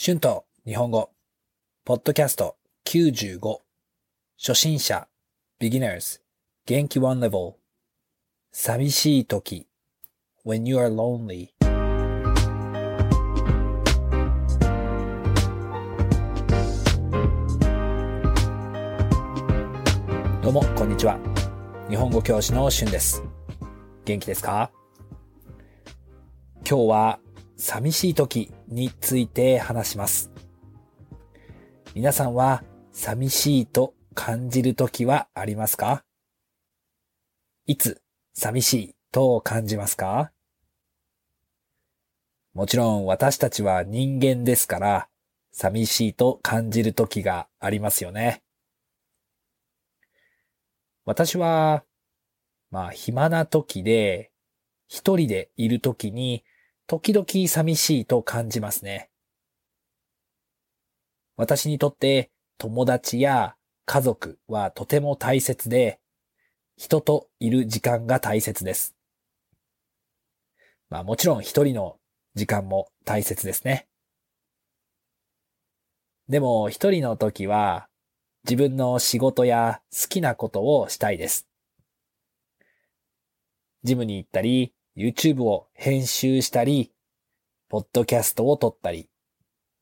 [0.00, 1.10] 春と日本語、
[1.84, 2.54] ポッドキャスト
[2.86, 3.58] 95、
[4.40, 5.08] 初心者、
[5.60, 6.20] beginners、
[6.66, 7.54] 元気 one level、
[8.52, 9.66] 寂しい時、
[10.46, 11.48] when you are lonely。
[20.40, 21.18] どうも、こんにちは。
[21.90, 23.24] 日本語教師の春です。
[24.04, 24.70] 元気ですか？
[26.64, 27.18] 今日は
[27.56, 28.52] 寂しい時。
[28.68, 30.30] について話します。
[31.94, 36.04] 皆さんは寂しいと感じる時はありますか？
[37.66, 38.02] いつ
[38.34, 40.32] 寂しいと感じますか？
[42.54, 45.08] もちろん私たちは人間ですから
[45.52, 48.42] 寂しいと感じる時がありますよね。
[51.04, 51.84] 私は、
[52.70, 54.30] まあ暇な時で
[54.88, 56.44] 一人でいる時に
[56.88, 59.10] 時々寂しいと感じますね。
[61.36, 66.00] 私にとって友達や家族はとても大切で、
[66.78, 68.96] 人といる時間が大切です。
[70.88, 71.98] まあもちろん一人の
[72.34, 73.86] 時間も大切ですね。
[76.26, 77.88] でも一人の時は
[78.44, 81.46] 自分の仕事や好きなことをしたいです。
[83.82, 86.92] ジムに行ったり、YouTube を編集したり、
[87.68, 89.08] ポッドキャストを撮ったり、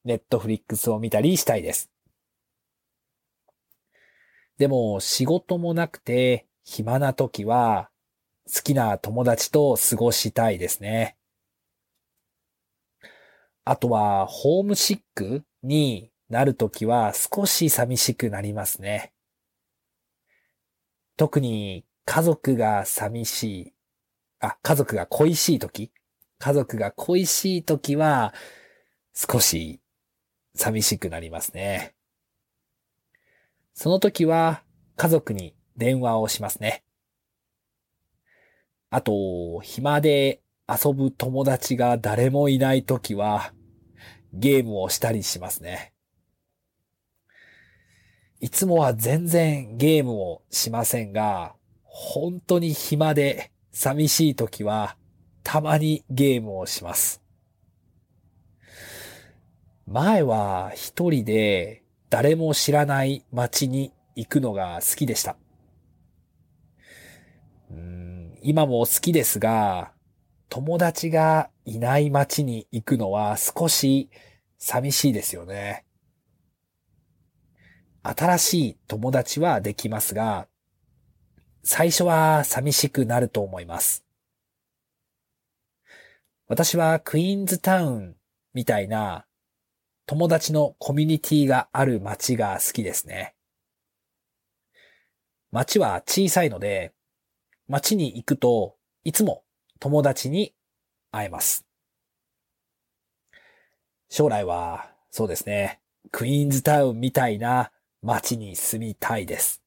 [0.05, 1.91] ネットフリックスを見たりしたいです。
[4.59, 7.89] でも仕事もなくて暇な時は
[8.47, 11.17] 好きな友達と過ごしたいですね。
[13.65, 19.15] あとはホームシックになる時は少し寂しくなりますね。
[21.17, 23.76] 特に家族が寂しい、
[24.41, 25.93] あ、家族が恋しい時？
[26.39, 28.35] 家族が恋しい時は
[29.15, 29.81] 少し
[30.55, 31.95] 寂しくなりますね。
[33.73, 34.63] その時は
[34.97, 36.85] 家族に電話をしますね。
[38.91, 43.53] あと、暇で遊ぶ友達が誰もいない時は
[44.33, 45.93] ゲームをしたりしますね。
[48.41, 54.97] いつもは全然ゲームをしませんが、本当に暇で寂しい時は
[55.43, 57.21] たまにゲームをします。
[59.87, 65.37] 前は一人で誰も知らない街に行くのが好きでした。
[67.71, 69.93] うん今も好きですが、
[70.49, 74.09] 友達がいない街に行くのは少し
[74.57, 75.85] 寂しいですよね。
[78.03, 80.49] 新しい友達はできますが、
[81.69, 84.05] 最初は寂しくなると思います。
[86.47, 88.17] 私はクイーンズタウン
[88.55, 89.27] みたいな
[90.07, 93.35] 友達のコミュニティがある街が好きですね。
[95.51, 96.95] 街は小さいので、
[97.67, 99.43] 街に行くといつも
[99.81, 100.55] 友達に
[101.11, 101.67] 会えます。
[104.09, 105.81] 将来はそうですね、
[106.13, 107.73] クイーンズタウンみたいな
[108.03, 109.66] 街に住みたいです。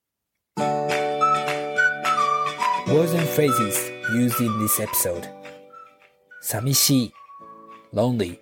[2.92, 5.30] Words and phrases used in this episode
[6.42, 7.14] 寂しい
[7.94, 8.40] lonely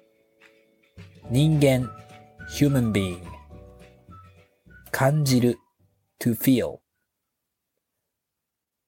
[1.29, 1.91] 人間
[2.57, 3.21] human being
[4.89, 5.59] 感じる
[6.17, 6.79] to feel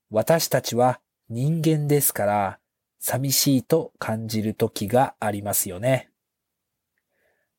[0.09, 2.59] 私たちは人間ですから
[2.99, 6.09] 寂しいと感じる時がありますよね。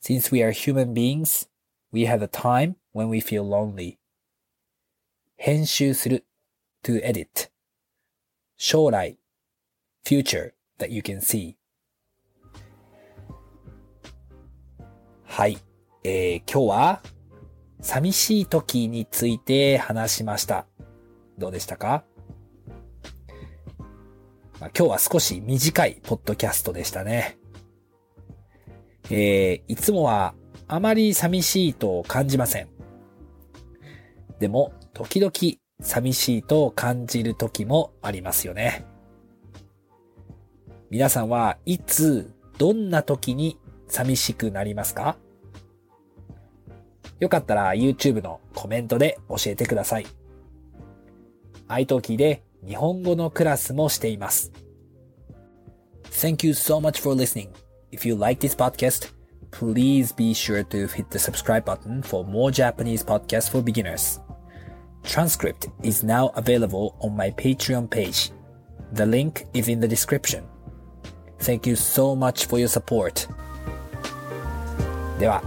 [0.03, 1.51] Since we are human beings,
[1.93, 3.99] we have a time when we feel lonely.
[5.37, 6.25] 編集する
[6.83, 7.50] to edit
[8.63, 9.17] 将来
[10.05, 11.55] future that you can see
[15.25, 15.57] はい、
[16.05, 17.03] えー、今日は
[17.81, 20.67] 寂しい時について話しました。
[21.39, 22.05] どうでしたか、
[24.61, 27.39] まあ、今日は少し短いポッドキャストでしたね。
[29.11, 30.35] えー、いつもは
[30.69, 32.69] あまり寂しいと感じません。
[34.39, 35.33] でも、時々
[35.81, 38.85] 寂しいと感じる時もありますよね。
[40.91, 45.17] 皆さんはいつ、どんな時に寂しくなりますか
[47.21, 50.07] よかったら YouTube のコメントで教えてください。
[51.69, 54.53] iTalki で日本語のクラスもしています。
[56.05, 57.51] Thank you so much for listening.
[57.93, 59.13] If you like this podcast,
[59.51, 64.21] please be sure to hit the subscribe button for more Japanese podcasts for beginners.
[65.04, 68.32] Transcript is now available on my Patreon page.
[68.94, 70.44] The link is in the description.
[71.40, 73.28] Thank you so much for your support.
[75.20, 75.42] では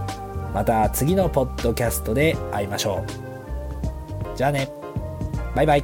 [0.53, 4.69] また次のポッドキャストで会いましょうじゃあね
[5.55, 5.83] バイバイ